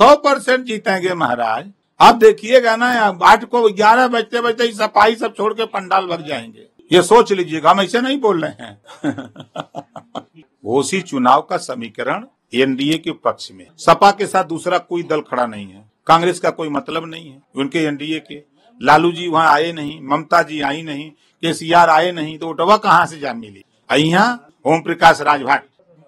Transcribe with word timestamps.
सौ 0.00 0.14
परसेंट 0.16 0.64
जीतेंगे 0.64 1.14
महाराज। 1.14 1.70
आप 2.00 2.14
देखिएगा 2.14 2.74
ना 2.76 2.86
आठ 3.24 3.44
को 3.44 3.68
ग्यारह 3.68 4.08
बजते 4.08 4.40
बजते 4.40 4.64
ही 4.64 4.72
सफ़ाई 4.72 5.14
सब 5.16 5.34
छोड़ 5.34 5.52
के 5.54 5.64
पंडाल 5.66 6.06
भर 6.06 6.20
जाएँगे। 6.20 6.66
ये 6.90 7.02
सोच 7.02 7.32
लीजिएगा, 7.32 7.70
हम 7.70 7.80
ऐसे 7.80 8.00
नहीं 8.00 8.18
बोल 8.20 8.44
रहे 8.44 8.64
हैं। 8.64 8.76
घोषी 10.64 11.00
चुनाव 11.00 11.40
का 11.42 11.56
समीकरण 11.56 12.26
एनडीए 12.54 12.98
के 12.98 13.12
पक्ष 13.14 13.50
में। 13.52 13.66
सपा 13.78 14.10
के 14.10 14.26
साथ 14.26 14.44
दूसरा 14.44 14.78
कोई 14.78 15.02
दल 15.02 15.20
खड़ा 15.20 15.46
नहीं 15.46 15.66
है। 15.66 15.84
कांग्रेस 16.06 16.38
का 16.40 16.50
कोई 16.50 16.68
मतलब 16.68 17.06
नहीं 17.06 17.30
है 17.30 17.40
उनके 17.56 17.78
एनडीए 17.78 18.18
के। 18.20 18.42
लालू 18.80 19.10
जी 19.12 19.28
वहाँ 19.28 19.52
आए 19.52 19.72
नहीं, 19.72 20.00
ममता 20.02 20.42
जी 20.42 20.60
आई 20.60 20.82
नहीं, 20.82 21.10
केसीआर 21.42 21.90
आए 21.90 22.12
नहीं 22.12 22.38
तो 22.38 22.48
उठवा 22.48 22.76
कहाँ 22.76 23.06
से 23.06 23.18
जा 23.18 23.32
मिली? 23.32 23.64
यहाँ 23.90 24.48
ओम 24.66 24.80
प्रकाश 24.80 25.20
राजभट, 25.20 25.62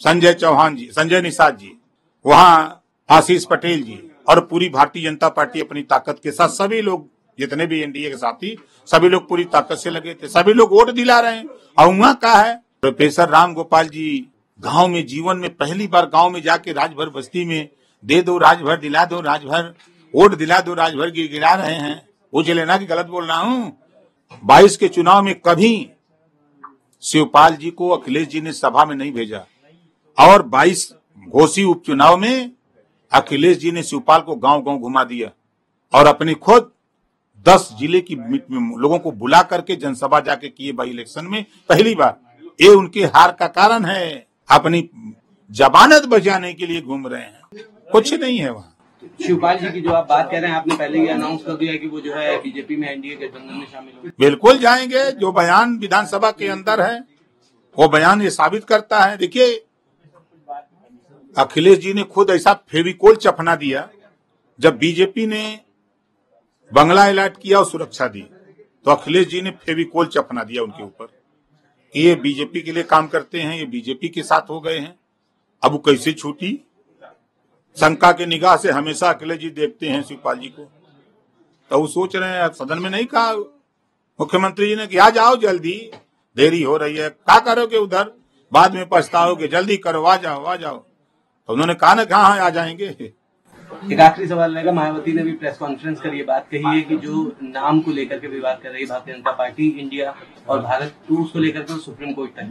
संजय 0.00 0.34
चौहान 0.34 0.76
जी, 0.76 0.88
संजय 0.92 1.20
निषाद 1.20 1.56
जी, 1.56 1.72
वहाँ 2.24 2.75
आशीष 3.08 3.44
पटेल 3.44 3.82
जी 3.82 3.98
और 4.28 4.40
पूरी 4.40 4.68
भारतीय 4.68 5.02
जनता 5.02 5.28
पार्टी 5.28 5.60
अपनी 5.60 5.82
ताकत 5.82 6.20
के 6.22 6.30
साथ, 6.30 6.48
सभी 6.48 6.80
लोग 6.80 7.08
जितने 7.38 7.66
भी 7.66 7.80
एनडीए 7.80 8.10
के 8.10 8.16
साथी, 8.16 8.56
सभी 8.88 9.08
लोग 9.08 9.28
पूरी 9.28 9.44
ताकत 9.44 9.76
से 9.76 9.90
लगे 9.90 10.14
थे, 10.14 10.28
सभी 10.28 10.52
लोग 10.52 10.72
वोट 10.72 10.90
दिला 10.90 11.20
रहे 11.20 11.36
हैं। 11.36 11.46
और 11.78 11.94
वहाँ 11.94 12.14
का 12.14 12.32
है, 12.34 12.54
प्रोफेसर 12.80 13.28
राम 13.28 13.54
गोपाल 13.54 13.88
जी 13.88 14.26
गाँव 14.60 14.88
में, 14.88 15.06
जीवन 15.06 15.36
में 15.36 15.54
पहली 15.56 15.86
बार 15.86 16.06
गाँव 16.06 16.30
में 16.30 16.42
जाके 16.42 16.72
राजभर 16.72 17.10
बस्ती 17.10 17.44
में, 17.44 17.68
दे 18.04 18.20
दो, 18.22 18.38
राजभर 18.38 18.76
दिला 18.76 19.04
दो, 19.04 19.20
राजभर 19.20 19.74
वोट 20.14 20.34
दिला 20.34 20.60
दो, 20.60 20.74
राजभर 20.74 21.10
गिर 21.10 21.30
गिरा 21.30 21.54
रहे 21.54 21.74
हैं। 21.74 22.08
पूछ 22.32 22.50
लेना 22.50 22.76
कि 22.76 22.86
गलत 22.86 23.06
बोल 23.06 23.24
रहा 23.24 23.38
हूँ। 23.38 23.76
बाईस 24.44 24.76
के 24.76 24.88
चुनाव 24.88 25.22
में 25.22 25.34
कभी 25.40 25.90
शिवपाल 27.02 27.56
जी 27.56 27.70
को 27.70 27.88
अखिलेश 27.88 28.28
जी 28.28 28.40
ने 28.40 28.52
सभा 28.52 28.84
में 28.84 28.94
नहीं 28.96 29.12
भेजा। 29.12 29.44
और 30.18 30.42
बाईस 30.42 30.92
घोसी 31.28 31.64
उपचुनाव 31.64 32.16
में 32.16 32.50
अखिलेश 33.16 33.56
जी 33.58 33.72
ने 33.72 33.82
शिवपाल 33.82 34.20
को 34.20 34.34
गाँव 34.36 34.62
गाँव 34.62 34.78
घुमा 34.78 35.04
दिया 35.04 35.30
और 35.92 36.06
अपनी 36.06 36.34
खुद 36.36 36.70
दस 37.46 37.68
ज़िले 37.80 38.00
की 38.00 38.14
लोगों 38.14 38.98
को 38.98 39.10
बुला 39.14 39.42
करके 39.44 39.76
जनसभा 39.76 40.20
जाके 40.20 40.48
किए 40.48 40.72
बाई 40.72 40.90
इलेक्शन 40.90 41.26
में। 41.26 41.44
पहली 41.68 41.94
बार। 41.94 42.16
ये 42.60 42.68
उनके 42.70 43.04
हार 43.06 43.32
का 43.32 43.46
कारण 43.48 43.84
है। 43.84 44.26
अपनी 44.48 44.88
जबानत 45.50 46.06
बचाने 46.08 46.52
के 46.54 46.66
लिए 46.66 46.80
घूम 46.82 47.06
रहे 47.06 47.22
हैं। 47.22 47.64
कुछ 47.88 48.12
नहीं 48.14 48.38
है 48.38 48.50
वहाँ। 48.50 48.72
शिवपाल 49.26 49.58
जी 49.58 49.70
की 49.70 49.80
जो 49.80 49.90
आप 49.90 50.06
बात 50.08 50.30
कर 50.30 50.40
रहे 50.40 50.50
हैं 50.50 50.56
आपने 50.56 50.76
पहले 50.76 51.00
ही 51.00 51.08
अनाउंस 51.08 51.42
कर 51.42 51.52
दिया 51.52 51.74
कि 51.74 51.86
वो 51.86 52.00
जो 52.00 52.14
है 52.14 52.36
बीजेपी 52.38 52.76
में 52.76 52.88
एनडीए 52.90 53.16
गठबंधन 53.16 53.54
में 53.54 53.66
शामिल 53.66 53.92
हो 53.94 54.10
बिल्कुल 54.20 54.58
जाएँगे। 54.58 55.10
जो 55.12 55.32
बयान 55.32 55.76
विधानसभा 55.78 56.30
के 56.30 56.48
अंदर 56.48 56.80
है 56.82 56.98
वो 57.76 57.88
बयान 57.88 58.22
ये 58.22 58.30
साबित 58.32 58.64
करता 58.64 59.00
है। 59.00 59.16
देखिए 59.16 59.54
अखिलेश 61.36 61.78
जी 61.78 61.92
ने 61.92 62.02
खुद 62.02 62.30
ऐसा 62.30 62.52
फेविकोल 62.68 63.16
चफना 63.16 63.56
दिया 63.56 63.88
जब 64.60 64.78
बीजेपी 64.78 65.26
ने 65.26 65.60
बंगला 66.72 67.08
अलर्ट 67.08 67.40
किया 67.40 67.58
और 67.58 67.66
सुरक्षा 67.66 68.08
दी। 68.08 68.20
तो 68.84 68.90
अखिलेश 68.90 69.26
जी 69.26 69.40
ने 69.40 69.50
फेविकोल 69.50 70.06
चपना 70.06 70.44
दिया 70.44 70.62
उनके 70.62 70.82
ऊपर 70.82 71.08
ये 71.96 72.14
बीजेपी 72.14 72.60
के 72.60 72.72
लिए 72.72 72.82
काम 72.82 73.08
करते 73.08 73.40
हैं, 73.40 73.58
ये 73.58 73.64
बीजेपी 73.64 74.08
के 74.08 74.22
साथ 74.22 74.50
हो 74.50 74.60
गए 74.60 74.78
हैं। 74.78 74.98
अब 75.62 75.72
वो 75.72 75.78
कैसे 75.78 76.12
छूटी? 76.12 76.60
शंका 77.76 78.12
के 78.12 78.26
निगाह 78.26 78.56
से 78.56 78.70
हमेशा 78.70 79.12
अखिलेश 79.12 79.38
जी 79.38 79.50
देखते 79.50 79.88
हैं 79.88 80.02
शिवपाल 80.02 80.38
जी 80.38 80.48
को। 80.48 80.70
तो 81.70 81.80
वो 81.80 81.86
सोच 81.86 82.16
रहे 82.16 82.30
हैं, 82.30 82.48
सदन 82.48 82.78
में 82.78 82.90
नहीं 82.90 83.06
कहा। 83.06 83.32
मुख्यमंत्री 84.20 84.68
जी 84.68 84.76
ने 84.76 84.86
कि 84.86 84.96
आ 84.96 85.10
जाओ 85.10 85.36
जल्दी, 85.36 85.90
देरी 86.36 86.62
हो 86.62 86.76
रही 86.76 86.96
है। 86.96 87.10
क्या 87.10 87.38
करोगे 87.38 87.76
उधर? 87.76 88.12
बाद 88.52 88.74
में 88.74 88.88
पछताओगे। 88.92 89.48
जल्दी 89.48 89.76
करो, 89.76 90.02
आ 90.02 90.16
जाओ 90.16 90.44
आ 90.44 90.56
जाओ। 90.56 90.85
तो 91.48 91.52
उन्होंने 91.52 91.74
कहा 91.74 91.94
ना 91.94 92.04
कहा 92.04 92.26
आ 92.44 92.48
जाएँगे? 92.50 92.86
एक 93.92 94.00
आखिरी 94.00 94.26
सवाल 94.28 94.54
रहेगा। 94.54 94.72
मायावती 94.72 95.12
ने 95.12 95.22
भी 95.22 95.32
प्रेस 95.32 95.56
कॉन्फ्रेंस 95.58 96.00
कर 96.00 96.14
ये 96.14 96.22
बात 96.24 96.46
कही 96.50 96.64
है 96.66 96.80
कि 96.80 96.96
जो 96.96 97.24
नाम 97.42 97.80
को 97.80 97.90
लेकर 97.90 98.18
के 98.18 98.26
विवाद 98.28 98.60
कर 98.62 98.70
रही 98.70 98.82
है 98.82 98.88
भारतीय 98.88 99.14
जनता 99.14 99.32
पार्टी 99.32 99.68
इंडिया 99.70 100.14
और 100.48 100.60
भारत 100.62 100.94
टू 101.08 101.22
उसको 101.24 101.38
लेकर 101.38 101.62
के 101.62 101.78
सुप्रीम 101.80 102.12
कोर्ट 102.12 102.30
तक 102.30 102.46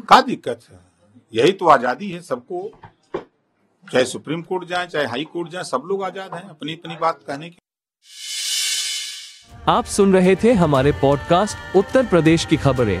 क्या 0.00 0.20
दिक्कत 0.20 0.60
है? 0.70 0.78
यही 1.34 1.52
तो 1.52 1.66
आज़ादी 1.68 2.10
है 2.10 2.20
सबको। 2.22 2.70
चाहे 3.84 4.04
सुप्रीम 4.04 4.42
कोर्ट 4.42 4.64
जाए 4.68 4.86
चाहे 4.86 5.06
हाई 5.06 5.24
कोर्ट 5.32 5.50
जाए 5.50 5.64
सब 5.64 5.82
लोग 5.86 6.02
आज़ाद 6.04 6.34
हैं 6.34 6.48
अपनी 6.50 6.72
अपनी 6.74 6.96
बात 7.00 7.20
कहने 7.26 7.50
की। 7.50 7.58
आप 9.68 9.84
सुन 9.86 10.12
रहे 10.14 10.36
थे 10.36 10.52
हमारे 10.54 10.92
पॉडकास्ट 10.92 11.76
उत्तर 11.76 12.06
प्रदेश 12.06 12.44
की 12.44 12.56
खबरें। 12.58 13.00